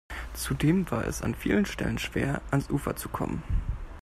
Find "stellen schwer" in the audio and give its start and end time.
1.67-2.41